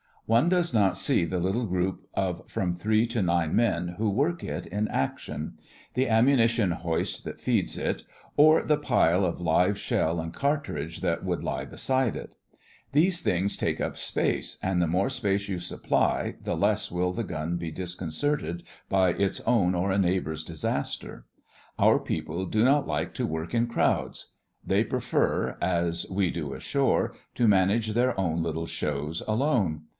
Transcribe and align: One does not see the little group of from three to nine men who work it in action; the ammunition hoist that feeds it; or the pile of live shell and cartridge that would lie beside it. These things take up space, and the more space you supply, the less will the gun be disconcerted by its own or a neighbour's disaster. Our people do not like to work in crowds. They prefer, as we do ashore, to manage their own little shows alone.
One 0.25 0.47
does 0.47 0.73
not 0.73 0.95
see 0.95 1.25
the 1.25 1.39
little 1.39 1.65
group 1.65 2.07
of 2.13 2.49
from 2.49 2.73
three 2.73 3.05
to 3.07 3.21
nine 3.21 3.53
men 3.53 3.89
who 3.99 4.09
work 4.09 4.43
it 4.45 4.65
in 4.65 4.87
action; 4.87 5.59
the 5.93 6.07
ammunition 6.07 6.71
hoist 6.71 7.25
that 7.25 7.41
feeds 7.41 7.77
it; 7.77 8.03
or 8.37 8.63
the 8.63 8.77
pile 8.77 9.25
of 9.25 9.41
live 9.41 9.77
shell 9.77 10.19
and 10.21 10.33
cartridge 10.33 11.01
that 11.01 11.25
would 11.25 11.43
lie 11.43 11.65
beside 11.65 12.15
it. 12.15 12.35
These 12.93 13.21
things 13.21 13.57
take 13.57 13.81
up 13.81 13.95
space, 13.97 14.57
and 14.63 14.81
the 14.81 14.87
more 14.87 15.09
space 15.09 15.49
you 15.49 15.59
supply, 15.59 16.35
the 16.41 16.55
less 16.55 16.89
will 16.89 17.11
the 17.11 17.25
gun 17.25 17.57
be 17.57 17.69
disconcerted 17.69 18.63
by 18.89 19.09
its 19.09 19.39
own 19.41 19.75
or 19.75 19.91
a 19.91 19.97
neighbour's 19.99 20.45
disaster. 20.45 21.25
Our 21.77 21.99
people 21.99 22.45
do 22.45 22.63
not 22.63 22.87
like 22.87 23.13
to 23.15 23.27
work 23.27 23.53
in 23.53 23.67
crowds. 23.67 24.33
They 24.65 24.83
prefer, 24.85 25.57
as 25.61 26.09
we 26.09 26.31
do 26.31 26.53
ashore, 26.53 27.13
to 27.35 27.49
manage 27.49 27.89
their 27.89 28.19
own 28.19 28.41
little 28.41 28.65
shows 28.65 29.21
alone. 29.27 29.81